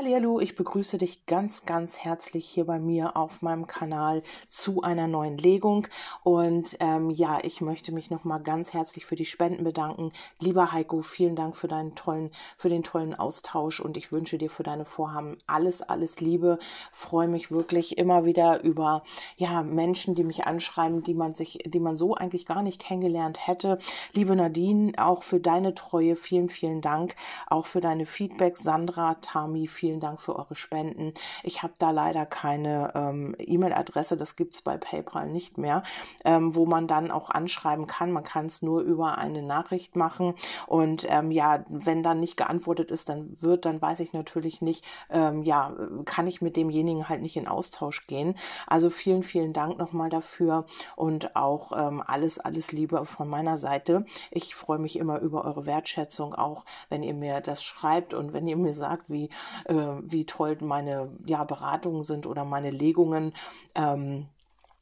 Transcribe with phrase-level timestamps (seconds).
[0.00, 5.08] Hallo, ich begrüße dich ganz, ganz herzlich hier bei mir auf meinem Kanal zu einer
[5.08, 5.88] neuen Legung.
[6.22, 10.12] Und ähm, ja, ich möchte mich nochmal ganz herzlich für die Spenden bedanken.
[10.38, 14.50] Lieber Heiko, vielen Dank für deinen tollen, für den tollen Austausch und ich wünsche dir
[14.50, 16.60] für deine Vorhaben alles, alles Liebe.
[16.92, 19.02] Freue mich wirklich immer wieder über
[19.36, 23.48] ja Menschen, die mich anschreiben, die man sich, die man so eigentlich gar nicht kennengelernt
[23.48, 23.80] hätte.
[24.12, 27.16] Liebe Nadine, auch für deine Treue, vielen, vielen Dank.
[27.48, 31.14] Auch für deine Feedbacks, Sandra, Tami, vielen vielen Dank für eure Spenden.
[31.42, 35.82] Ich habe da leider keine ähm, E-Mail-Adresse, das gibt es bei PayPal nicht mehr,
[36.26, 38.12] ähm, wo man dann auch anschreiben kann.
[38.12, 40.34] Man kann es nur über eine Nachricht machen.
[40.66, 44.84] Und ähm, ja, wenn dann nicht geantwortet ist, dann wird, dann weiß ich natürlich nicht,
[45.08, 48.34] ähm, ja, kann ich mit demjenigen halt nicht in Austausch gehen.
[48.66, 54.04] Also vielen, vielen Dank nochmal dafür und auch ähm, alles, alles Liebe von meiner Seite.
[54.30, 58.46] Ich freue mich immer über eure Wertschätzung, auch wenn ihr mir das schreibt und wenn
[58.46, 59.30] ihr mir sagt, wie
[59.64, 63.32] äh, wie toll meine ja, Beratungen sind oder meine Legungen.
[63.74, 64.26] Ähm,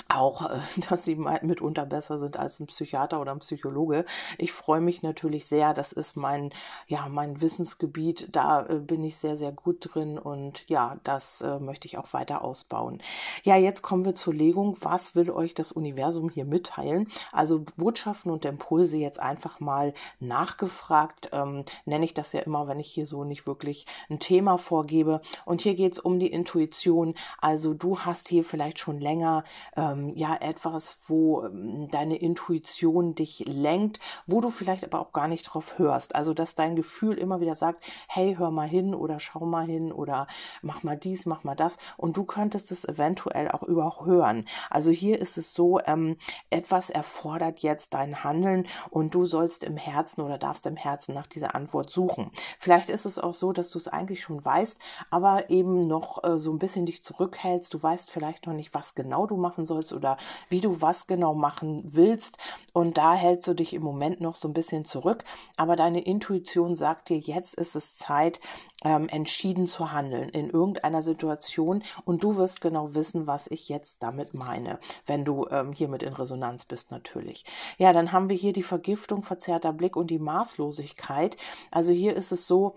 [0.09, 4.05] auch, äh, dass sie mitunter besser sind als ein Psychiater oder ein Psychologe.
[4.39, 5.75] Ich freue mich natürlich sehr.
[5.75, 6.51] Das ist mein,
[6.87, 8.29] ja, mein Wissensgebiet.
[8.33, 12.13] Da äh, bin ich sehr, sehr gut drin und ja, das äh, möchte ich auch
[12.13, 13.03] weiter ausbauen.
[13.43, 14.77] Ja, jetzt kommen wir zur Legung.
[14.81, 17.09] Was will euch das Universum hier mitteilen?
[17.33, 21.31] Also Botschaften und Impulse jetzt einfach mal nachgefragt.
[21.33, 25.21] Ähm, nenne ich das ja immer, wenn ich hier so nicht wirklich ein Thema vorgebe.
[25.45, 27.15] Und hier geht es um die Intuition.
[27.41, 29.45] Also du hast hier vielleicht schon länger
[29.77, 35.13] ähm, ähm, ja etwas, wo ähm, deine Intuition dich lenkt, wo du vielleicht aber auch
[35.13, 36.15] gar nicht drauf hörst.
[36.15, 39.93] Also dass dein Gefühl immer wieder sagt, hey, hör mal hin oder schau mal hin
[39.93, 40.27] oder
[40.63, 41.79] mach mal dies, mach mal das.
[41.97, 44.47] Und du könntest es eventuell auch überhören.
[44.71, 46.17] Also hier ist es so, ähm,
[46.51, 51.27] etwas erfordert jetzt dein Handeln und du sollst im Herzen oder darfst im Herzen nach
[51.27, 52.31] dieser Antwort suchen.
[52.59, 54.79] Vielleicht ist es auch so, dass du es eigentlich schon weißt,
[55.11, 57.73] aber eben noch äh, so ein bisschen dich zurückhältst.
[57.73, 60.17] Du weißt vielleicht noch nicht, was genau du machen sollst sollst oder
[60.49, 62.39] wie du was genau machen willst.
[62.73, 65.25] Und da hältst du dich im Moment noch so ein bisschen zurück.
[65.57, 68.41] Aber deine Intuition sagt dir, jetzt ist es Zeit,
[68.85, 71.83] ähm, entschieden zu handeln in irgendeiner Situation.
[72.05, 76.13] Und du wirst genau wissen, was ich jetzt damit meine, wenn du ähm, hiermit in
[76.13, 77.45] Resonanz bist natürlich.
[77.79, 81.37] Ja, dann haben wir hier die Vergiftung, verzerrter Blick und die Maßlosigkeit.
[81.71, 82.75] Also hier ist es so,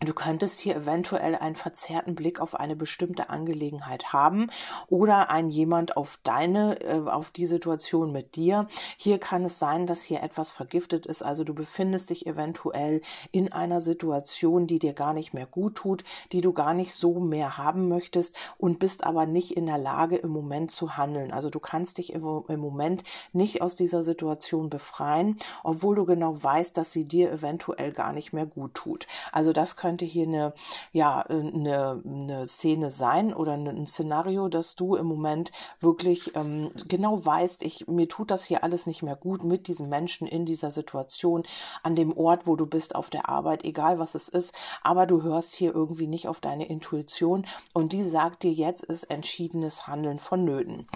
[0.00, 4.50] Du könntest hier eventuell einen verzerrten Blick auf eine bestimmte Angelegenheit haben
[4.88, 8.66] oder ein jemand auf deine, äh, auf die Situation mit dir.
[8.96, 11.22] Hier kann es sein, dass hier etwas vergiftet ist.
[11.22, 16.04] Also du befindest dich eventuell in einer Situation, die dir gar nicht mehr gut tut,
[16.32, 20.16] die du gar nicht so mehr haben möchtest und bist aber nicht in der Lage
[20.16, 21.32] im Moment zu handeln.
[21.32, 26.76] Also du kannst dich im Moment nicht aus dieser Situation befreien, obwohl du genau weißt,
[26.76, 29.06] dass sie dir eventuell gar nicht mehr gut tut.
[29.32, 30.54] Also das könnte hier eine,
[30.92, 37.24] ja, eine, eine Szene sein oder ein Szenario, dass du im Moment wirklich ähm, genau
[37.24, 40.70] weißt, ich, mir tut das hier alles nicht mehr gut mit diesen Menschen in dieser
[40.70, 41.44] Situation,
[41.82, 45.22] an dem Ort, wo du bist, auf der Arbeit, egal was es ist, aber du
[45.22, 50.18] hörst hier irgendwie nicht auf deine Intuition und die sagt dir, jetzt ist entschiedenes Handeln
[50.18, 50.86] vonnöten.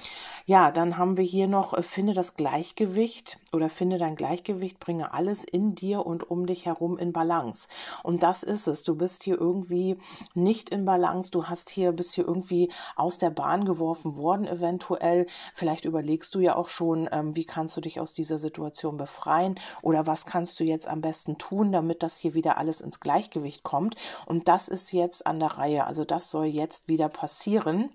[0.46, 5.12] Ja, dann haben wir hier noch, äh, finde das Gleichgewicht oder finde dein Gleichgewicht, bringe
[5.12, 7.68] alles in dir und um dich herum in Balance.
[8.02, 8.88] Und das ist es ist.
[8.88, 9.98] Du bist hier irgendwie
[10.34, 11.30] nicht in Balance.
[11.30, 15.26] Du hast hier, bist hier irgendwie aus der Bahn geworfen worden, eventuell.
[15.54, 19.58] Vielleicht überlegst du ja auch schon, ähm, wie kannst du dich aus dieser Situation befreien
[19.82, 23.62] oder was kannst du jetzt am besten tun, damit das hier wieder alles ins Gleichgewicht
[23.62, 23.96] kommt.
[24.26, 25.86] Und das ist jetzt an der Reihe.
[25.86, 27.90] Also das soll jetzt wieder passieren.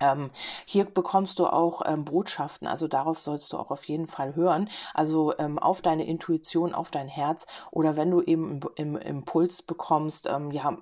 [0.00, 0.30] Ähm,
[0.66, 4.68] hier bekommst du auch ähm, Botschaften, also darauf sollst du auch auf jeden Fall hören,
[4.92, 9.62] also ähm, auf deine Intuition, auf dein Herz oder wenn du eben im, im Impuls
[9.62, 10.76] bekommst, ähm, ja,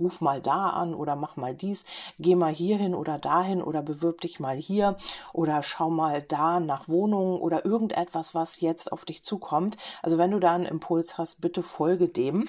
[0.00, 1.84] ruf mal da an oder mach mal dies,
[2.18, 4.96] geh mal hierhin oder dahin oder bewirb dich mal hier
[5.32, 9.76] oder schau mal da nach Wohnungen oder irgendetwas, was jetzt auf dich zukommt.
[10.02, 12.48] Also wenn du da einen Impuls hast, bitte folge dem.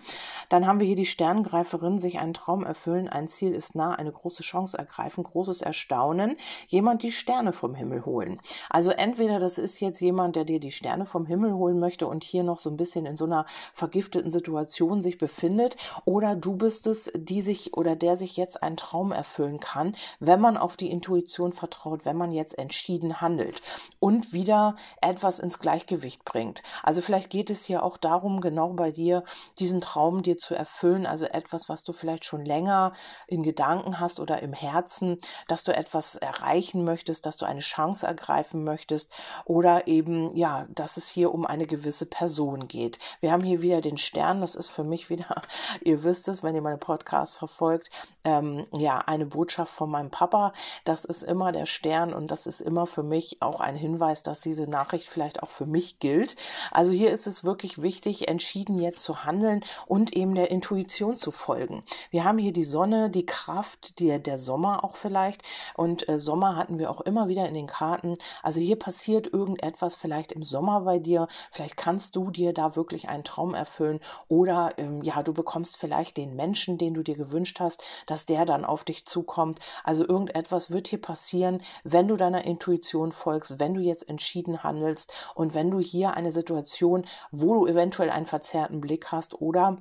[0.49, 4.11] Dann haben wir hier die Sterngreiferin, sich einen Traum erfüllen, ein Ziel ist nah, eine
[4.11, 6.37] große Chance ergreifen, großes Erstaunen Staunen
[6.67, 8.39] jemand die Sterne vom Himmel holen.
[8.69, 12.23] Also entweder das ist jetzt jemand, der dir die Sterne vom Himmel holen möchte und
[12.23, 15.75] hier noch so ein bisschen in so einer vergifteten Situation sich befindet,
[16.05, 20.39] oder du bist es, die sich oder der sich jetzt einen Traum erfüllen kann, wenn
[20.39, 23.61] man auf die Intuition vertraut, wenn man jetzt entschieden handelt
[23.99, 26.63] und wieder etwas ins Gleichgewicht bringt.
[26.83, 29.23] Also vielleicht geht es hier auch darum, genau bei dir
[29.59, 32.93] diesen Traum dir zu erfüllen, also etwas, was du vielleicht schon länger
[33.27, 35.17] in Gedanken hast oder im Herzen,
[35.47, 39.11] dass du etwas etwas erreichen möchtest, dass du eine Chance ergreifen möchtest
[39.45, 42.99] oder eben, ja, dass es hier um eine gewisse Person geht.
[43.19, 45.41] Wir haben hier wieder den Stern, das ist für mich wieder,
[45.81, 47.89] ihr wisst es, wenn ihr meine Podcast verfolgt,
[48.27, 50.51] ähm, ja, eine Botschaft von meinem Papa.
[50.83, 54.41] Das ist immer der Stern und das ist immer für mich auch ein Hinweis, dass
[54.41, 56.35] diese Nachricht vielleicht auch für mich gilt.
[56.71, 61.31] Also hier ist es wirklich wichtig, entschieden jetzt zu handeln und eben der Intuition zu
[61.31, 61.83] folgen.
[62.11, 65.43] Wir haben hier die Sonne, die Kraft, die, der Sommer auch vielleicht
[65.75, 68.15] und äh, Sommer hatten wir auch immer wieder in den Karten.
[68.43, 71.29] Also hier passiert irgendetwas vielleicht im Sommer bei dir.
[71.51, 76.17] Vielleicht kannst du dir da wirklich einen Traum erfüllen oder ähm, ja, du bekommst vielleicht
[76.17, 77.81] den Menschen, den du dir gewünscht hast,
[78.17, 79.59] dass der dann auf dich zukommt.
[79.83, 85.13] Also irgendetwas wird hier passieren, wenn du deiner Intuition folgst, wenn du jetzt entschieden handelst
[85.35, 89.77] und wenn du hier eine Situation, wo du eventuell einen verzerrten Blick hast oder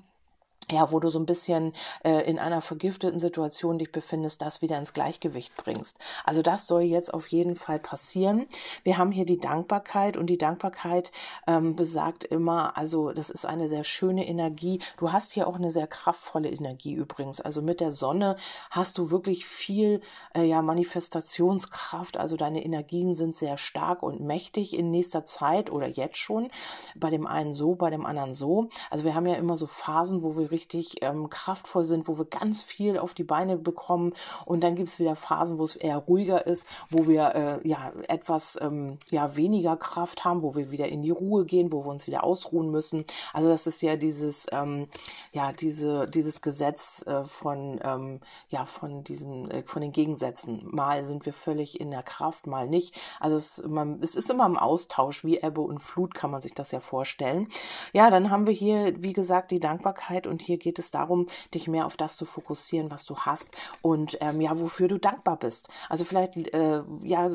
[0.71, 1.73] ja, wo du so ein bisschen
[2.03, 5.99] äh, in einer vergifteten Situation dich befindest, das wieder ins Gleichgewicht bringst.
[6.25, 8.47] Also das soll jetzt auf jeden Fall passieren.
[8.83, 11.13] Wir haben hier die Dankbarkeit und die Dankbarkeit
[11.47, 14.81] ähm, besagt immer, also das ist eine sehr schöne Energie.
[14.97, 17.41] Du hast hier auch eine sehr kraftvolle Energie übrigens.
[17.41, 18.37] Also mit der Sonne
[18.71, 20.01] hast du wirklich viel
[20.35, 22.17] äh, ja Manifestationskraft.
[22.17, 26.51] Also deine Energien sind sehr stark und mächtig in nächster Zeit oder jetzt schon.
[26.97, 28.69] Bei dem einen so, bei dem anderen so.
[28.91, 32.25] Also wir haben ja immer so Phasen, wo wir richtig ähm, kraftvoll sind, wo wir
[32.25, 34.15] ganz viel auf die Beine bekommen.
[34.47, 37.93] Und dann gibt es wieder Phasen, wo es eher ruhiger ist, wo wir äh, ja
[38.09, 41.91] etwas ähm, ja, weniger Kraft haben, wo wir wieder in die Ruhe gehen, wo wir
[41.91, 43.05] uns wieder ausruhen müssen.
[43.35, 44.89] Also das ist ja dieses, ähm,
[45.33, 50.63] ja, diese, dieses Gesetz äh, von, ähm, ja, von diesen, äh, von den Gegensätzen.
[50.65, 52.99] Mal sind wir völlig in der Kraft, mal nicht.
[53.21, 56.55] Also es, man, es ist immer im Austausch, wie Ebbe und Flut kann man sich
[56.55, 57.49] das ja vorstellen.
[57.93, 61.69] Ja, dann haben wir hier, wie gesagt, die Dankbarkeit und hier geht es darum, dich
[61.69, 63.51] mehr auf das zu fokussieren, was du hast
[63.83, 65.69] und ähm, ja, wofür du dankbar bist.
[65.89, 67.31] Also vielleicht, äh, ja,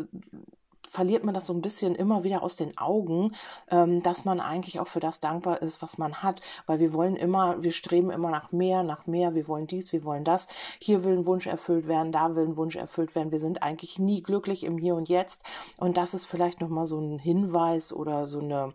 [0.91, 3.31] verliert man das so ein bisschen immer wieder aus den Augen,
[3.69, 7.15] ähm, dass man eigentlich auch für das dankbar ist, was man hat, weil wir wollen
[7.15, 10.49] immer, wir streben immer nach mehr, nach mehr, wir wollen dies, wir wollen das,
[10.79, 13.99] hier will ein Wunsch erfüllt werden, da will ein Wunsch erfüllt werden, wir sind eigentlich
[13.99, 15.43] nie glücklich im Hier und Jetzt.
[15.77, 18.73] Und das ist vielleicht nochmal so ein Hinweis oder so eine,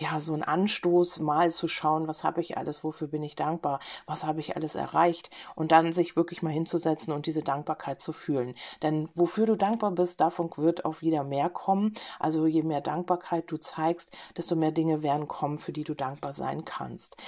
[0.00, 3.80] ja, so ein Anstoß, mal zu schauen, was habe ich alles, wofür bin ich dankbar,
[4.06, 8.12] was habe ich alles erreicht und dann sich wirklich mal hinzusetzen und diese Dankbarkeit zu
[8.14, 8.54] fühlen.
[8.82, 11.92] Denn wofür du dankbar bist, davon wird auch wieder mehr kommen.
[12.18, 16.32] Also je mehr Dankbarkeit du zeigst, desto mehr Dinge werden kommen, für die du dankbar
[16.32, 17.18] sein kannst.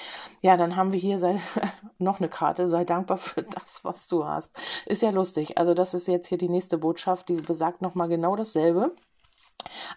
[0.40, 1.40] Ja, dann haben wir hier sei,
[1.98, 4.58] noch eine Karte, sei dankbar für das, was du hast.
[4.86, 5.58] Ist ja lustig.
[5.58, 8.94] Also das ist jetzt hier die nächste Botschaft, die besagt nochmal genau dasselbe.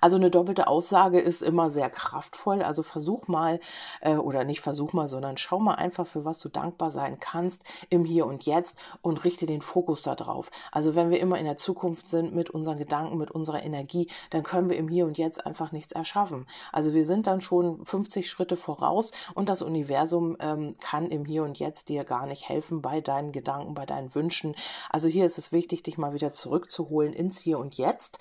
[0.01, 2.61] Also eine doppelte Aussage ist immer sehr kraftvoll.
[2.61, 3.59] Also versuch mal,
[4.01, 7.63] äh, oder nicht versuch mal, sondern schau mal einfach, für was du dankbar sein kannst
[7.89, 10.51] im Hier und Jetzt und richte den Fokus darauf.
[10.71, 14.43] Also wenn wir immer in der Zukunft sind mit unseren Gedanken, mit unserer Energie, dann
[14.43, 16.47] können wir im Hier und Jetzt einfach nichts erschaffen.
[16.71, 21.43] Also wir sind dann schon 50 Schritte voraus und das Universum ähm, kann im Hier
[21.43, 24.55] und Jetzt dir gar nicht helfen bei deinen Gedanken, bei deinen Wünschen.
[24.89, 28.19] Also hier ist es wichtig, dich mal wieder zurückzuholen ins Hier und Jetzt.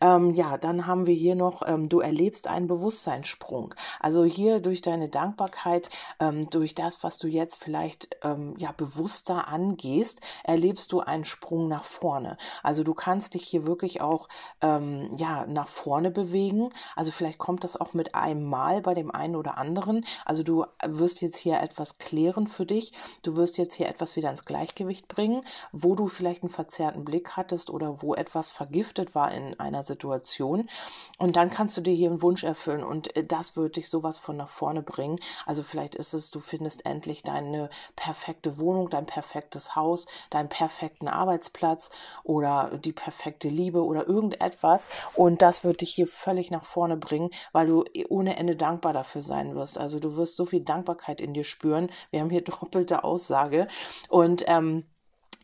[0.00, 3.74] Ähm, ja, dann haben wir hier noch, ähm, du erlebst einen Bewusstseinssprung.
[4.00, 5.90] Also hier durch deine Dankbarkeit,
[6.20, 11.68] ähm, durch das, was du jetzt vielleicht ähm, ja bewusster angehst, erlebst du einen Sprung
[11.68, 12.36] nach vorne.
[12.62, 14.28] Also du kannst dich hier wirklich auch
[14.60, 16.70] ähm, ja nach vorne bewegen.
[16.96, 20.04] Also vielleicht kommt das auch mit einem Mal bei dem einen oder anderen.
[20.24, 22.92] Also du wirst jetzt hier etwas klären für dich.
[23.22, 27.36] Du wirst jetzt hier etwas wieder ins Gleichgewicht bringen, wo du vielleicht einen verzerrten Blick
[27.36, 30.61] hattest oder wo etwas vergiftet war in einer Situation.
[31.18, 34.18] Und dann kannst du dir hier einen Wunsch erfüllen und äh, das wird dich sowas
[34.18, 35.20] von nach vorne bringen.
[35.46, 41.08] Also vielleicht ist es, du findest endlich deine perfekte Wohnung, dein perfektes Haus, deinen perfekten
[41.08, 41.90] Arbeitsplatz
[42.24, 44.88] oder die perfekte Liebe oder irgendetwas.
[45.14, 48.92] Und das wird dich hier völlig nach vorne bringen, weil du äh, ohne Ende dankbar
[48.92, 49.78] dafür sein wirst.
[49.78, 51.90] Also du wirst so viel Dankbarkeit in dir spüren.
[52.10, 53.68] Wir haben hier doppelte Aussage.
[54.08, 54.84] Und ähm,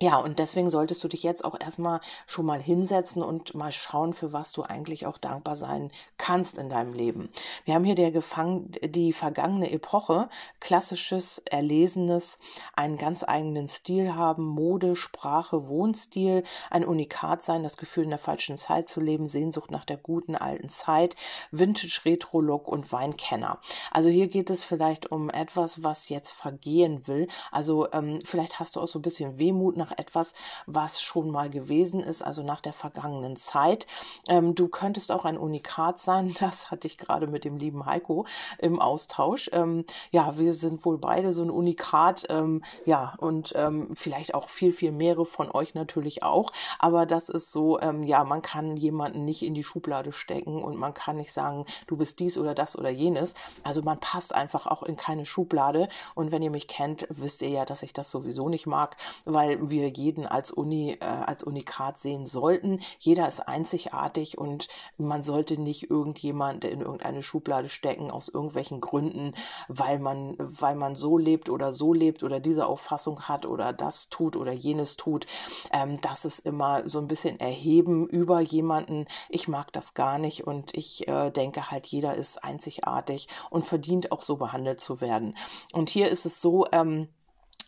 [0.01, 4.13] ja, und deswegen solltest du dich jetzt auch erstmal schon mal hinsetzen und mal schauen,
[4.13, 7.31] für was du eigentlich auch dankbar sein kannst in deinem Leben.
[7.65, 10.29] Wir haben hier der Gefang die vergangene Epoche,
[10.61, 12.39] klassisches, erlesenes,
[12.77, 18.19] einen ganz eigenen Stil haben, Mode, Sprache, Wohnstil, ein Unikat sein, das Gefühl in der
[18.19, 21.17] falschen Zeit zu leben, Sehnsucht nach der guten alten Zeit,
[21.51, 23.59] Vintage, Retro-Look und Weinkenner.
[23.91, 27.29] Also hier geht es vielleicht um etwas, was jetzt vergehen will.
[27.51, 30.35] Also ähm, vielleicht hast du auch so ein bisschen Wehmut nach nach etwas,
[30.67, 33.87] was schon mal gewesen ist, also nach der vergangenen Zeit.
[34.29, 38.27] Ähm, du könntest auch ein Unikat sein, das hatte ich gerade mit dem lieben Heiko
[38.59, 39.51] im Austausch.
[39.53, 44.49] Ähm, ja, wir sind wohl beide so ein Unikat, ähm, ja, und ähm, vielleicht auch
[44.49, 46.53] viel, viel mehrere von euch natürlich auch.
[46.79, 50.77] Aber das ist so, ähm, ja, man kann jemanden nicht in die Schublade stecken und
[50.77, 53.35] man kann nicht sagen, du bist dies oder das oder jenes.
[53.63, 55.89] Also man passt einfach auch in keine Schublade.
[56.15, 59.71] Und wenn ihr mich kennt, wisst ihr ja, dass ich das sowieso nicht mag, weil
[59.71, 62.81] wir jeden als Uni, äh, als Unikat sehen sollten.
[62.99, 69.35] Jeder ist einzigartig und man sollte nicht irgendjemand in irgendeine Schublade stecken aus irgendwelchen Gründen,
[69.69, 74.09] weil man, weil man so lebt oder so lebt oder diese Auffassung hat oder das
[74.09, 75.27] tut oder jenes tut.
[75.73, 79.07] Ähm, das ist immer so ein bisschen erheben über jemanden.
[79.29, 84.13] Ich mag das gar nicht und ich äh, denke halt, jeder ist einzigartig und verdient
[84.13, 85.37] auch so behandelt zu werden.
[85.73, 87.09] Und hier ist es so, ähm,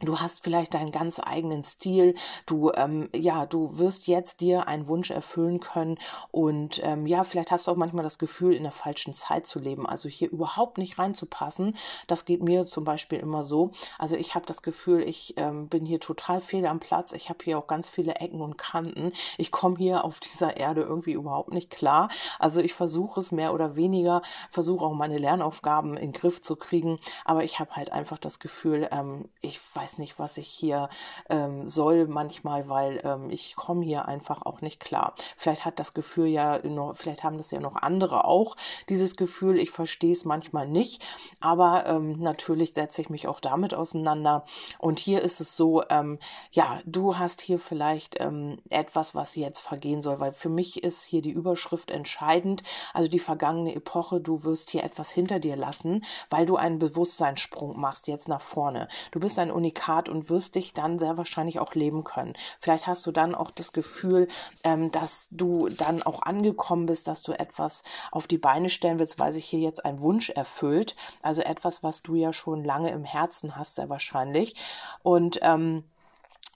[0.02, 2.14] Du hast vielleicht deinen ganz eigenen Stil.
[2.46, 5.98] Du, ähm, ja, du wirst jetzt dir einen Wunsch erfüllen können.
[6.30, 9.58] Und ähm, ja, vielleicht hast du auch manchmal das Gefühl, in der falschen Zeit zu
[9.58, 9.86] leben.
[9.86, 11.76] Also hier überhaupt nicht reinzupassen.
[12.06, 13.72] Das geht mir zum Beispiel immer so.
[13.98, 17.12] Also ich habe das Gefühl, ich ähm, bin hier total fehl am Platz.
[17.12, 19.12] Ich habe hier auch ganz viele Ecken und Kanten.
[19.36, 22.08] Ich komme hier auf dieser Erde irgendwie überhaupt nicht klar.
[22.38, 26.56] Also ich versuche es mehr oder weniger, versuche auch meine Lernaufgaben in den Griff zu
[26.56, 26.98] kriegen.
[27.26, 30.88] Aber ich habe halt einfach das Gefühl, ähm, ich weiß weiß nicht, was ich hier
[31.28, 35.14] ähm, soll manchmal, weil ähm, ich komme hier einfach auch nicht klar.
[35.36, 38.56] Vielleicht hat das Gefühl ja noch, vielleicht haben das ja noch andere auch,
[38.88, 41.02] dieses Gefühl, ich verstehe es manchmal nicht,
[41.40, 44.44] aber ähm, natürlich setze ich mich auch damit auseinander.
[44.78, 46.20] Und hier ist es so, ähm,
[46.52, 51.04] ja, du hast hier vielleicht ähm, etwas, was jetzt vergehen soll, weil für mich ist
[51.04, 52.62] hier die Überschrift entscheidend,
[52.94, 57.78] also die vergangene Epoche, du wirst hier etwas hinter dir lassen, weil du einen Bewusstseinssprung
[57.78, 58.88] machst jetzt nach vorne.
[59.10, 62.34] Du bist ein Unikat Unikat und wirst dich dann sehr wahrscheinlich auch leben können.
[62.58, 64.28] Vielleicht hast du dann auch das Gefühl,
[64.62, 67.82] ähm, dass du dann auch angekommen bist, dass du etwas
[68.12, 70.96] auf die Beine stellen willst, weil sich hier jetzt ein Wunsch erfüllt.
[71.22, 74.54] Also etwas, was du ja schon lange im Herzen hast, sehr wahrscheinlich.
[75.02, 75.84] Und ähm,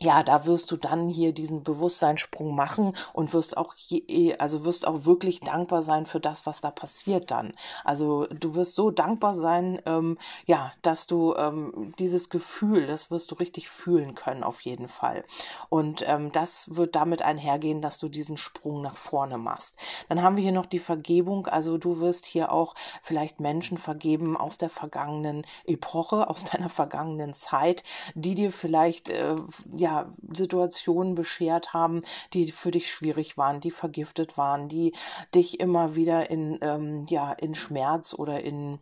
[0.00, 4.86] ja, da wirst du dann hier diesen Bewusstseinssprung machen und wirst auch, je, also wirst
[4.86, 7.54] auch wirklich dankbar sein für das, was da passiert dann.
[7.84, 13.30] Also du wirst so dankbar sein, ähm, ja, dass du ähm, dieses Gefühl, das wirst
[13.30, 15.24] du richtig fühlen können auf jeden Fall.
[15.68, 19.76] Und ähm, das wird damit einhergehen, dass du diesen Sprung nach vorne machst.
[20.08, 21.46] Dann haben wir hier noch die Vergebung.
[21.46, 27.32] Also du wirst hier auch vielleicht Menschen vergeben aus der vergangenen Epoche, aus deiner vergangenen
[27.32, 27.84] Zeit,
[28.14, 29.36] die dir vielleicht äh,
[29.85, 34.95] ja Situationen beschert haben, die für dich schwierig waren, die vergiftet waren, die
[35.35, 38.79] dich immer wieder in, ähm, ja, in Schmerz oder in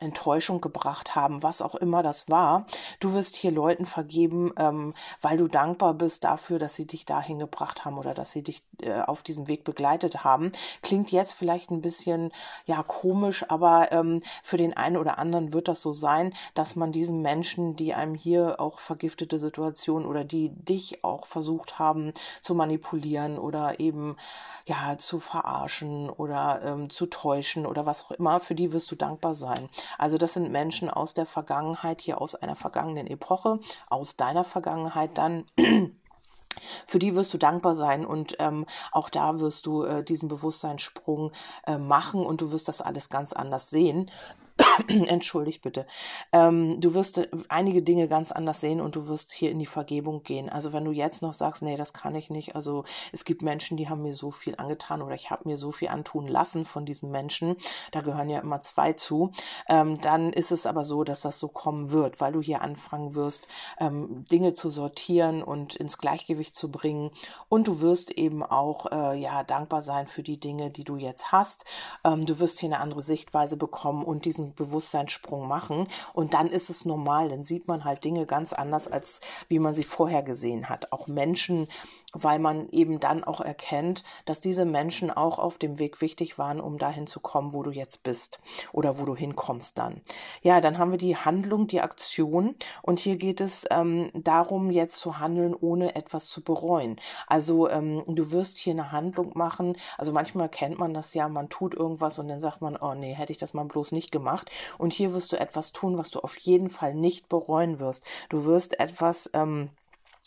[0.00, 2.66] Enttäuschung gebracht haben, was auch immer das war.
[3.00, 7.38] Du wirst hier Leuten vergeben, ähm, weil du dankbar bist dafür, dass sie dich dahin
[7.38, 10.52] gebracht haben oder dass sie dich äh, auf diesem Weg begleitet haben.
[10.82, 12.32] Klingt jetzt vielleicht ein bisschen
[12.66, 16.92] ja komisch, aber ähm, für den einen oder anderen wird das so sein, dass man
[16.92, 22.54] diesen Menschen, die einem hier auch vergiftete Situationen oder die dich auch versucht haben zu
[22.54, 24.16] manipulieren oder eben
[24.66, 28.96] ja zu verarschen oder ähm, zu täuschen oder was auch immer, für die wirst du
[28.96, 29.68] dankbar sein.
[29.96, 35.16] Also das sind Menschen aus der Vergangenheit, hier aus einer vergangenen Epoche, aus deiner Vergangenheit
[35.16, 35.46] dann.
[36.86, 41.30] Für die wirst du dankbar sein und ähm, auch da wirst du äh, diesen Bewusstseinssprung
[41.66, 44.10] äh, machen und du wirst das alles ganz anders sehen.
[44.88, 45.86] entschuldigt bitte,
[46.32, 49.66] ähm, du wirst äh, einige Dinge ganz anders sehen und du wirst hier in die
[49.66, 50.48] Vergebung gehen.
[50.48, 53.76] Also wenn du jetzt noch sagst, nee, das kann ich nicht, also es gibt Menschen,
[53.76, 56.86] die haben mir so viel angetan oder ich habe mir so viel antun lassen von
[56.86, 57.56] diesen Menschen,
[57.92, 59.32] da gehören ja immer zwei zu,
[59.68, 63.14] ähm, dann ist es aber so, dass das so kommen wird, weil du hier anfangen
[63.14, 67.10] wirst, ähm, Dinge zu sortieren und ins Gleichgewicht zu bringen
[67.48, 71.32] und du wirst eben auch äh, ja dankbar sein für die Dinge, die du jetzt
[71.32, 71.64] hast.
[72.04, 76.70] Ähm, du wirst hier eine andere Sichtweise bekommen und diesen Bewusstseinssprung machen und dann ist
[76.70, 80.68] es normal, dann sieht man halt Dinge ganz anders, als wie man sie vorher gesehen
[80.68, 80.92] hat.
[80.92, 81.68] Auch Menschen
[82.14, 86.60] weil man eben dann auch erkennt, dass diese Menschen auch auf dem Weg wichtig waren,
[86.60, 88.40] um dahin zu kommen, wo du jetzt bist
[88.72, 90.00] oder wo du hinkommst dann.
[90.42, 94.98] Ja, dann haben wir die Handlung, die Aktion und hier geht es ähm, darum, jetzt
[94.98, 96.98] zu handeln, ohne etwas zu bereuen.
[97.26, 101.50] Also ähm, du wirst hier eine Handlung machen, also manchmal kennt man das ja, man
[101.50, 104.50] tut irgendwas und dann sagt man, oh nee, hätte ich das mal bloß nicht gemacht.
[104.78, 108.04] Und hier wirst du etwas tun, was du auf jeden Fall nicht bereuen wirst.
[108.30, 109.70] Du wirst etwas ähm,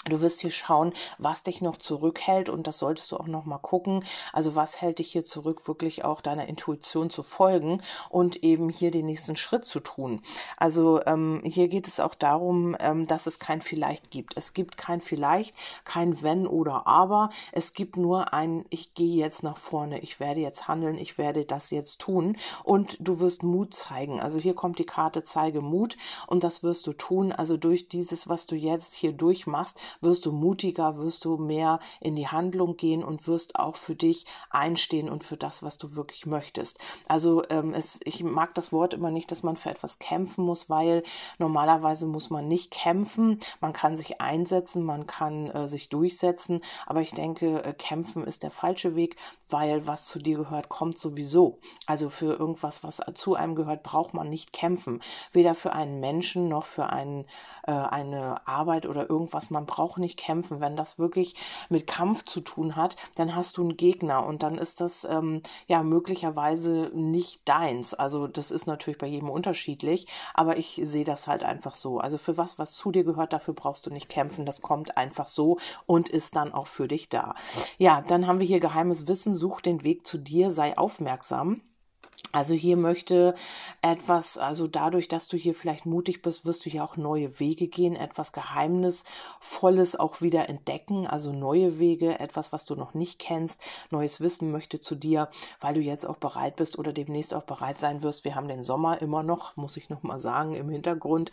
[0.10, 3.60] Du wirst hier schauen, was dich noch zurückhält und das solltest du auch noch mal
[3.60, 4.04] gucken.
[4.34, 8.90] Also was hält dich hier zurück, wirklich auch deiner Intuition zu folgen und eben hier
[8.90, 10.24] den nächsten Schritt zu tun.
[10.58, 14.36] Also ähm, hier geht es auch darum, ähm, dass es kein Vielleicht gibt.
[14.38, 17.30] Es gibt kein Vielleicht, kein Wenn oder Aber.
[17.52, 21.46] Es gibt nur ein Ich gehe jetzt nach vorne, ich werde jetzt handeln, ich werde
[21.46, 24.20] das jetzt tun und du wirst Mut zeigen.
[24.20, 27.32] Also hier kommt die Karte Zeige Mut und das wirst du tun.
[27.32, 32.16] Also durch dieses, was du jetzt hier durchmachst, wirst du mutiger, wirst du mehr in
[32.16, 36.26] die Handlung gehen und wirst auch für dich einstehen und für das, was du wirklich
[36.26, 36.80] möchtest.
[37.08, 40.70] Also ähm, es, ich mag das Wort immer nicht, dass man für etwas kämpfen muss,
[40.70, 41.04] weil
[41.38, 43.40] normalerweise muss man nicht kämpfen.
[43.60, 48.44] Man kann sich einsetzen, man kann äh, sich durchsetzen, aber ich denke, äh, kämpfen ist
[48.44, 49.16] der falsche Weg,
[49.50, 51.60] weil was zu dir gehört, kommt sowieso.
[51.86, 55.02] Also für irgendwas, was zu einem gehört, braucht man nicht kämpfen.
[55.32, 57.26] Weder für einen Menschen noch für einen,
[57.64, 59.50] äh, eine Arbeit oder irgendwas.
[59.50, 60.62] Man braucht auch nicht kämpfen.
[60.62, 61.36] Wenn das wirklich
[61.70, 65.42] mit Kampf zu tun hat, dann hast du einen Gegner und dann ist das ähm,
[65.68, 67.94] ja möglicherweise nicht deins.
[67.94, 72.00] Also das ist natürlich bei jedem unterschiedlich, aber ich sehe das halt einfach so.
[72.00, 74.46] Also für was, was zu dir gehört, dafür brauchst du nicht kämpfen.
[74.46, 77.36] Das kommt einfach so und ist dann auch für dich da.
[77.78, 79.34] Ja, dann haben wir hier geheimes Wissen.
[79.34, 81.62] Such den Weg zu dir, sei aufmerksam.
[82.34, 83.36] Also hier möchte
[83.82, 87.68] etwas, also dadurch, dass du hier vielleicht mutig bist, wirst du hier auch neue Wege
[87.68, 93.60] gehen, etwas Geheimnisvolles auch wieder entdecken, also neue Wege, etwas, was du noch nicht kennst,
[93.90, 97.82] neues Wissen möchte zu dir, weil du jetzt auch bereit bist oder demnächst auch bereit
[97.82, 98.24] sein wirst.
[98.24, 101.32] Wir haben den Sommer immer noch, muss ich noch mal sagen, im Hintergrund,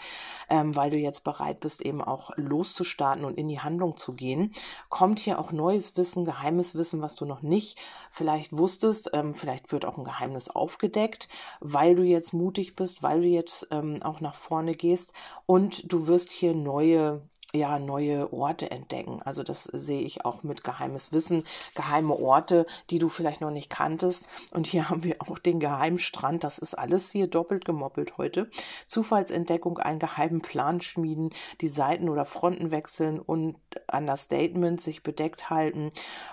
[0.51, 4.53] ähm, weil du jetzt bereit bist, eben auch loszustarten und in die Handlung zu gehen.
[4.89, 7.79] Kommt hier auch neues Wissen, geheimes Wissen, was du noch nicht
[8.11, 11.29] vielleicht wusstest, ähm, vielleicht wird auch ein Geheimnis aufgedeckt aufgedeckt,
[11.61, 15.13] weil du jetzt mutig bist, weil du jetzt ähm, auch nach vorne gehst
[15.47, 17.21] und du wirst hier neue
[17.55, 19.23] ja, neue Orte entdecken.
[19.25, 23.71] Also das sehe ich auch mit geheimes Wissen, geheime Orte, die du vielleicht noch nicht
[23.71, 24.27] kanntest.
[24.53, 26.45] Und hier haben wir auch den Geheimstrand.
[26.45, 28.51] Das ist alles hier doppelt gemoppelt heute.
[28.87, 31.31] Zufallsentdeckung, einen geheimen Plan schmieden,
[31.63, 33.57] die Seiten oder Fronten wechseln und
[33.91, 35.91] Understatement sich bedeckt halten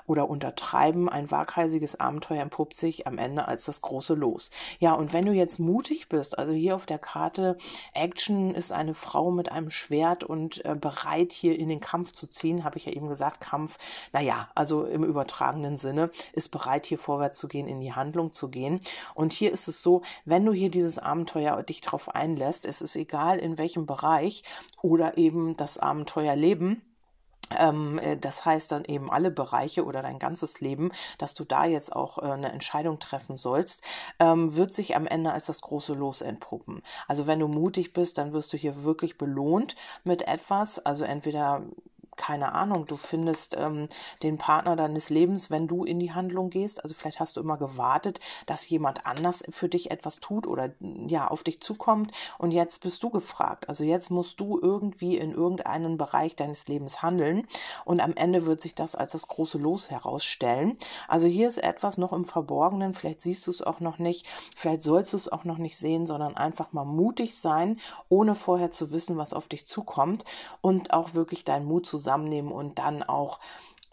[0.08, 1.08] oder untertreiben.
[1.08, 4.52] Ein waghalsiges Abenteuer entpuppt sich am Ende als das große Los.
[4.80, 7.58] Ja, und wenn du jetzt mutig bist, also hier auf der Karte
[7.94, 12.12] Action ist eine Frau mit einem Schwert und äh, bereit, bereit, hier in den Kampf
[12.12, 13.78] zu ziehen, habe ich ja eben gesagt, Kampf,
[14.12, 18.50] naja, also im übertragenen Sinne, ist bereit, hier vorwärts zu gehen, in die Handlung zu
[18.50, 18.80] gehen.
[19.14, 22.96] Und hier ist es so, wenn du hier dieses Abenteuer dich darauf einlässt, es ist
[22.96, 24.44] egal in welchem Bereich
[24.82, 26.82] oder eben das Abenteuer leben,
[27.50, 32.18] das heißt dann eben alle Bereiche oder dein ganzes Leben, dass du da jetzt auch
[32.18, 33.82] äh, eine Entscheidung treffen sollst,
[34.20, 36.82] ähm, wird sich am Ende als das große Los entpuppen.
[37.08, 40.80] Also wenn du mutig bist, dann wirst du hier wirklich belohnt mit etwas.
[40.80, 41.62] Also entweder
[42.18, 43.90] keine Ahnung, du findest ähm,
[44.24, 46.82] den Partner deines Lebens, wenn du in die Handlung gehst.
[46.84, 51.28] Also vielleicht hast du immer gewartet, dass jemand anders für dich etwas tut oder ja
[51.28, 53.70] auf dich zukommt und jetzt bist du gefragt.
[53.70, 57.48] Also jetzt musst du irgendwie in irgendeinem Bereich deines Lebens handeln
[57.84, 60.78] und am Ende wird sich das als das große Los herausstellen.
[61.08, 64.26] Also hier ist etwas noch im Verborgenen, vielleicht siehst du es auch noch nicht,
[64.56, 68.72] vielleicht sollst du es auch noch nicht sehen, sondern einfach mal mutig sein, ohne vorher
[68.72, 70.24] zu wissen, was auf dich zukommt
[70.62, 73.40] und auch wirklich deinen Mut zu zusammennehmen und dann auch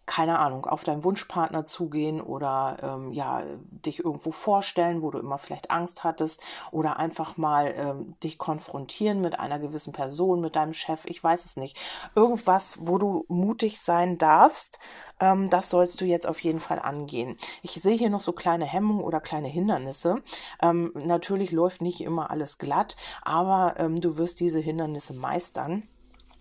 [0.04, 5.38] keine Ahnung, auf deinen Wunschpartner zugehen oder ähm, ja, dich irgendwo vorstellen, wo du immer
[5.38, 10.72] vielleicht Angst hattest oder einfach mal ähm, dich konfrontieren mit einer gewissen Person, mit deinem
[10.72, 11.78] Chef, ich weiß es nicht.
[12.16, 14.80] Irgendwas, wo du mutig sein darfst,
[15.20, 17.36] ähm, das sollst du jetzt auf jeden Fall angehen.
[17.62, 20.22] Ich sehe hier noch so kleine Hemmungen oder kleine Hindernisse.
[20.60, 25.84] Ähm, natürlich läuft nicht immer alles glatt, aber ähm, du wirst diese Hindernisse meistern.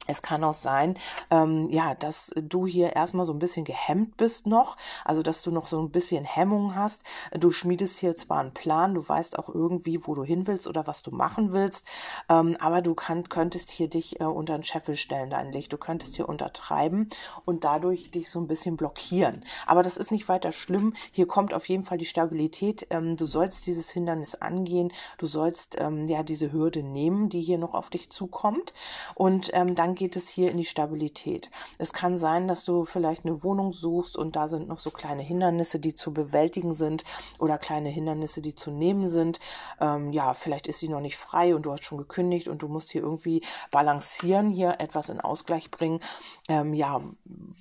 [0.08, 0.96] Es kann auch sein,
[1.30, 5.52] ähm, ja, dass du hier erstmal so ein bisschen gehemmt bist noch, also dass du
[5.52, 7.04] noch so ein bisschen Hemmung hast.
[7.40, 10.88] Du schmiedest hier zwar einen Plan, du weißt auch irgendwie, wo du hin willst oder
[10.88, 11.86] was du machen willst,
[12.30, 15.72] ähm, aber du kann, könntest hier dich äh, unter den Scheffel stellen, dein Licht.
[15.72, 17.10] Du könntest hier untertreiben
[17.46, 19.46] und dadurch dich so ein bisschen blockieren.
[19.68, 20.94] Aber das ist nicht weiter schlimm.
[21.12, 22.88] Hier kommt auf jeden Fall die Stabilität.
[22.90, 24.92] Ähm, du sollst dieses Hindernis angehen.
[25.20, 28.74] Du sollst ähm, ja diese Hürde nehmen, die hier noch auf dich zukommt.
[29.14, 31.52] Und ähm, dann dann geht es hier in die Stabilität.
[31.78, 35.22] Es kann sein, dass du vielleicht eine Wohnung suchst und da sind noch so kleine
[35.22, 37.04] Hindernisse, die zu bewältigen sind
[37.40, 39.42] oder kleine Hindernisse, die zu nehmen sind.
[39.82, 42.70] Ähm, ja, vielleicht ist sie noch nicht frei und du hast schon gekündigt und du
[42.70, 46.00] musst hier irgendwie balancieren, hier etwas in Ausgleich bringen.
[46.48, 47.02] Ähm, ja,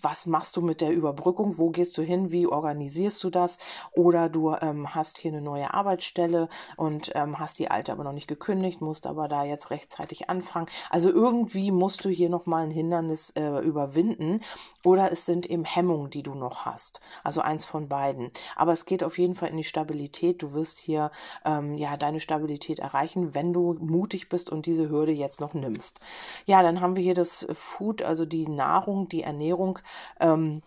[0.00, 1.58] was machst du mit der Überbrückung?
[1.58, 2.30] Wo gehst du hin?
[2.30, 3.58] Wie organisierst du das?
[3.90, 8.12] Oder du ähm, hast hier eine neue Arbeitsstelle und ähm, hast die alte aber noch
[8.12, 10.68] nicht gekündigt, musst aber da jetzt rechtzeitig anfangen.
[10.90, 14.40] Also irgendwie musst du hier nochmal ein Hindernis äh, überwinden
[14.84, 17.00] oder es sind eben Hemmungen, die du noch hast.
[17.24, 18.28] Also eins von beiden.
[18.56, 20.42] Aber es geht auf jeden Fall in die Stabilität.
[20.42, 21.10] Du wirst hier
[21.44, 26.00] ähm, ja deine Stabilität erreichen, wenn du mutig bist und diese Hürde jetzt noch nimmst.
[26.46, 29.78] Ja, dann haben wir hier das Food, also die Nahrung, die Ernährung.
[30.18, 30.62] Ähm,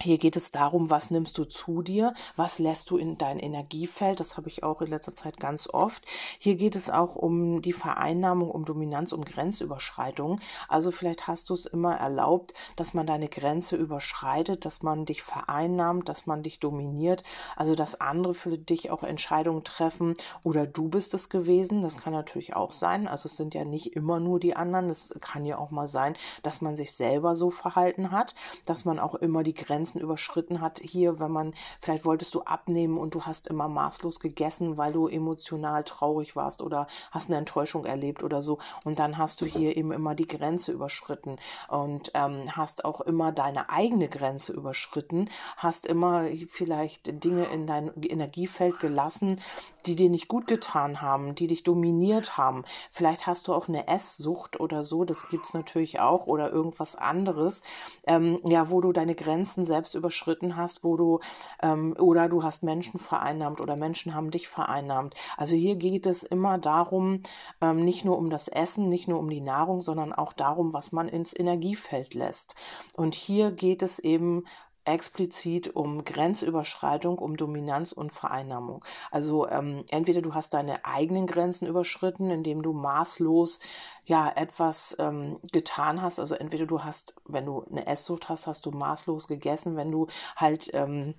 [0.00, 4.18] hier geht es darum, was nimmst du zu dir, was lässt du in dein Energiefeld,
[4.18, 6.04] das habe ich auch in letzter Zeit ganz oft.
[6.38, 10.40] Hier geht es auch um die Vereinnahmung, um Dominanz, um Grenzüberschreitung.
[10.68, 15.22] Also vielleicht hast du es immer erlaubt, dass man deine Grenze überschreitet, dass man dich
[15.22, 17.22] vereinnahmt, dass man dich dominiert,
[17.56, 22.12] also dass andere für dich auch Entscheidungen treffen oder du bist es gewesen, das kann
[22.12, 23.06] natürlich auch sein.
[23.06, 26.16] Also es sind ja nicht immer nur die anderen, es kann ja auch mal sein,
[26.42, 28.34] dass man sich selber so verhalten hat,
[28.66, 30.80] dass man auch immer die Grenze Grenzen überschritten hat.
[30.82, 35.08] Hier, wenn man, vielleicht wolltest du abnehmen und du hast immer maßlos gegessen, weil du
[35.08, 38.58] emotional traurig warst oder hast eine Enttäuschung erlebt oder so.
[38.84, 41.36] Und dann hast du hier eben immer die Grenze überschritten
[41.68, 47.90] und ähm, hast auch immer deine eigene Grenze überschritten, hast immer vielleicht Dinge in dein
[48.02, 49.38] Energiefeld gelassen,
[49.84, 52.64] die dir nicht gut getan haben, die dich dominiert haben.
[52.90, 56.96] Vielleicht hast du auch eine Esssucht oder so, das gibt es natürlich auch, oder irgendwas
[56.96, 57.62] anderes,
[58.06, 61.18] ähm, ja, wo du deine Grenzen selbst überschritten hast, wo du
[61.60, 65.14] ähm, oder du hast Menschen vereinnahmt oder Menschen haben dich vereinnahmt.
[65.36, 67.22] Also hier geht es immer darum,
[67.60, 70.92] ähm, nicht nur um das Essen, nicht nur um die Nahrung, sondern auch darum, was
[70.92, 72.54] man ins Energiefeld lässt.
[72.94, 74.44] Und hier geht es eben
[74.84, 78.84] explizit um Grenzüberschreitung, um Dominanz und Vereinnahmung.
[79.10, 83.60] Also ähm, entweder du hast deine eigenen Grenzen überschritten, indem du maßlos
[84.04, 86.20] ja etwas ähm, getan hast.
[86.20, 90.06] Also entweder du hast, wenn du eine Esssucht hast, hast du maßlos gegessen, wenn du
[90.36, 91.14] halt ähm,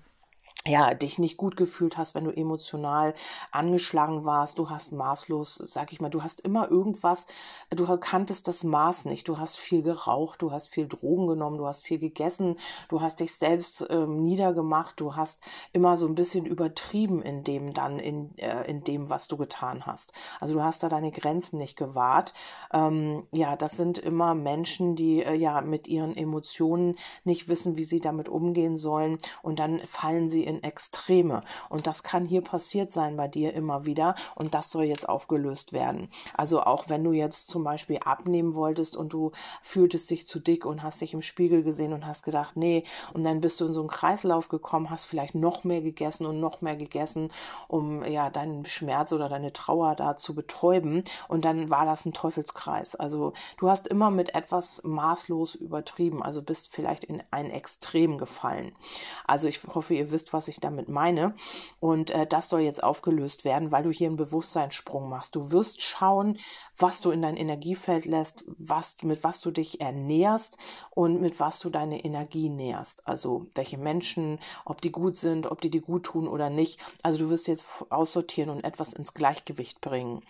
[0.66, 3.14] ja, dich nicht gut gefühlt hast, wenn du emotional
[3.52, 7.26] angeschlagen warst, du hast maßlos, sag ich mal, du hast immer irgendwas,
[7.70, 11.66] du kanntest das Maß nicht, du hast viel geraucht, du hast viel Drogen genommen, du
[11.66, 16.46] hast viel gegessen, du hast dich selbst ähm, niedergemacht, du hast immer so ein bisschen
[16.46, 20.12] übertrieben in dem dann, in, äh, in dem, was du getan hast.
[20.40, 22.34] Also du hast da deine Grenzen nicht gewahrt.
[22.72, 27.84] Ähm, ja, das sind immer Menschen, die äh, ja mit ihren Emotionen nicht wissen, wie
[27.84, 31.42] sie damit umgehen sollen und dann fallen sie in in Extreme.
[31.68, 34.14] Und das kann hier passiert sein bei dir immer wieder.
[34.34, 36.08] Und das soll jetzt aufgelöst werden.
[36.34, 40.64] Also auch wenn du jetzt zum Beispiel abnehmen wolltest und du fühltest dich zu dick
[40.66, 43.72] und hast dich im Spiegel gesehen und hast gedacht, nee, und dann bist du in
[43.72, 47.30] so einen Kreislauf gekommen, hast vielleicht noch mehr gegessen und noch mehr gegessen,
[47.68, 51.04] um ja deinen Schmerz oder deine Trauer da zu betäuben.
[51.28, 52.94] Und dann war das ein Teufelskreis.
[52.94, 58.74] Also du hast immer mit etwas maßlos übertrieben, also bist vielleicht in ein Extrem gefallen.
[59.26, 61.34] Also ich hoffe, ihr wisst, was ich damit meine.
[61.80, 65.36] Und äh, das soll jetzt aufgelöst werden, weil du hier einen Bewusstseinssprung machst.
[65.36, 66.38] Du wirst schauen,
[66.76, 70.58] was du in dein Energiefeld lässt, was, mit was du dich ernährst
[70.90, 73.06] und mit was du deine Energie nährst.
[73.06, 76.80] Also welche Menschen, ob die gut sind, ob die dir gut tun oder nicht.
[77.02, 80.22] Also du wirst jetzt aussortieren und etwas ins Gleichgewicht bringen.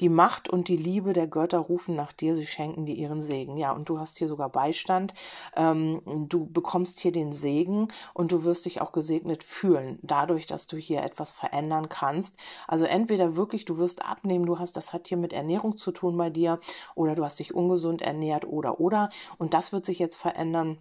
[0.00, 3.56] Die Macht und die Liebe der Götter rufen nach dir, sie schenken dir ihren Segen.
[3.56, 5.14] Ja, und du hast hier sogar Beistand.
[5.56, 10.66] Ähm, du bekommst hier den Segen und du wirst dich auch gesegnet fühlen, dadurch, dass
[10.66, 12.36] du hier etwas verändern kannst.
[12.66, 16.16] Also entweder wirklich, du wirst abnehmen, du hast, das hat hier mit Ernährung zu tun
[16.16, 16.58] bei dir,
[16.94, 19.10] oder du hast dich ungesund ernährt, oder, oder.
[19.38, 20.78] Und das wird sich jetzt verändern.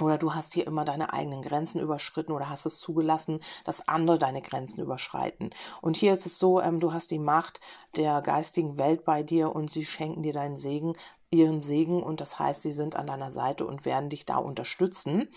[0.00, 4.18] Oder du hast hier immer deine eigenen Grenzen überschritten oder hast es zugelassen, dass andere
[4.18, 5.50] deine Grenzen überschreiten.
[5.82, 7.60] Und hier ist es so, ähm, du hast die Macht
[7.96, 10.94] der geistigen Welt bei dir und sie schenken dir deinen Segen
[11.32, 15.28] ihren Segen und das heißt, sie sind an deiner Seite und werden dich da unterstützen.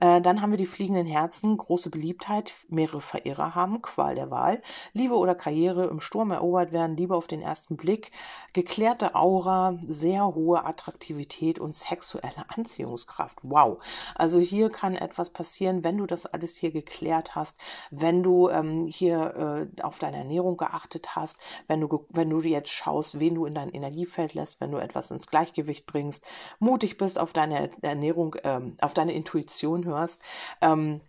[0.00, 4.60] Äh, dann haben wir die fliegenden Herzen, große Beliebtheit, mehrere Verehrer haben, Qual der Wahl,
[4.92, 8.10] Liebe oder Karriere im Sturm erobert werden, Liebe auf den ersten Blick,
[8.52, 13.40] geklärte Aura, sehr hohe Attraktivität und sexuelle Anziehungskraft.
[13.42, 13.78] Wow.
[14.14, 17.58] Also hier kann etwas passieren, wenn du das alles hier geklärt hast,
[17.90, 22.70] wenn du ähm, hier äh, auf deine Ernährung geachtet hast, wenn du, wenn du jetzt
[22.70, 26.24] schaust, wen du in dein Energiefeld lässt, wenn du etwas ins Gleichgewicht bringst,
[26.60, 30.22] mutig bist, auf deine Ernährung, ähm, auf deine Intuition hörst.
[30.62, 31.02] Ähm,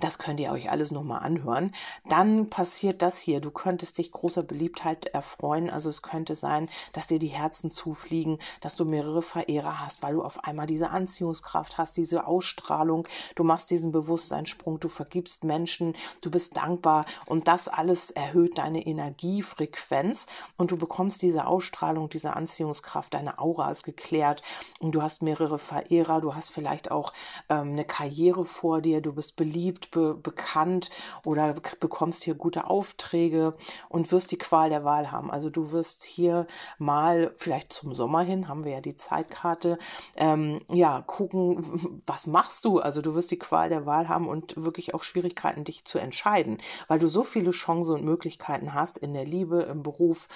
[0.00, 1.72] Das könnt ihr euch alles nochmal anhören.
[2.08, 3.40] Dann passiert das hier.
[3.40, 5.70] Du könntest dich großer Beliebtheit erfreuen.
[5.70, 10.14] Also es könnte sein, dass dir die Herzen zufliegen, dass du mehrere Verehrer hast, weil
[10.14, 13.06] du auf einmal diese Anziehungskraft hast, diese Ausstrahlung.
[13.36, 18.84] Du machst diesen Bewusstseinssprung, du vergibst Menschen, du bist dankbar und das alles erhöht deine
[18.84, 20.26] Energiefrequenz
[20.56, 23.14] und du bekommst diese Ausstrahlung, diese Anziehungskraft.
[23.14, 24.42] Deine Aura ist geklärt
[24.80, 26.20] und du hast mehrere Verehrer.
[26.20, 27.12] Du hast vielleicht auch
[27.48, 29.00] ähm, eine Karriere vor dir.
[29.00, 30.90] Du bist beliebt be bekannt
[31.24, 33.54] oder bekommst hier gute Aufträge
[33.88, 35.30] und wirst die Qual der Wahl haben.
[35.30, 36.46] Also du wirst hier
[36.78, 39.78] mal vielleicht zum Sommer hin, haben wir ja die Zeitkarte,
[40.16, 42.78] ähm, ja, gucken, was machst du?
[42.78, 46.58] Also du wirst die Qual der Wahl haben und wirklich auch Schwierigkeiten, dich zu entscheiden,
[46.88, 50.28] weil du so viele Chancen und Möglichkeiten hast in der Liebe, im Beruf,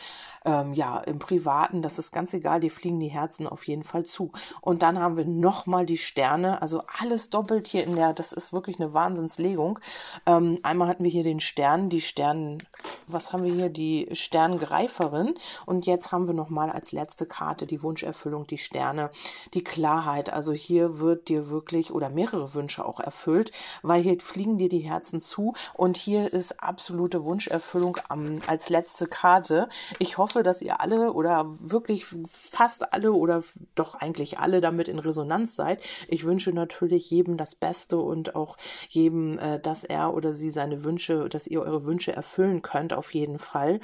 [0.44, 4.04] ähm, ja, im Privaten, das ist ganz egal, dir fliegen die Herzen auf jeden Fall
[4.04, 4.32] zu.
[4.61, 8.52] Und dann haben wir nochmal die Sterne, also alles doppelt hier in der, das ist
[8.52, 8.94] wirklich eine
[9.38, 9.79] Wahnsinnslegung.
[10.27, 12.59] Ähm, einmal hatten wir hier den Stern, die Stern,
[13.07, 15.35] was haben wir hier, die Sterngreiferin
[15.66, 19.11] und jetzt haben wir nochmal als letzte Karte die Wunscherfüllung, die Sterne,
[19.55, 20.33] die Klarheit.
[20.33, 24.81] Also hier wird dir wirklich oder mehrere Wünsche auch erfüllt, weil hier fliegen dir die
[24.81, 29.68] Herzen zu und hier ist absolute Wunscherfüllung ähm, als letzte Karte.
[29.98, 33.42] Ich hoffe, dass ihr alle oder wirklich fast alle oder
[33.74, 35.81] doch eigentlich alle damit in Resonanz seid.
[36.09, 38.57] Ich wünsche natürlich jedem das Beste und auch
[38.88, 43.12] jedem, äh, dass er oder sie seine Wünsche, dass ihr eure Wünsche erfüllen könnt, auf
[43.12, 43.81] jeden Fall.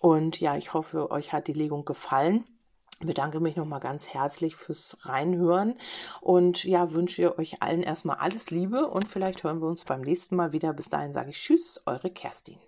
[0.00, 2.44] Und ja, ich hoffe, euch hat die Legung gefallen
[3.00, 5.74] bedanke mich nochmal ganz herzlich fürs Reinhören
[6.20, 10.36] und ja, wünsche euch allen erstmal alles Liebe und vielleicht hören wir uns beim nächsten
[10.36, 10.72] Mal wieder.
[10.72, 12.58] Bis dahin sage ich Tschüss, eure Kerstin.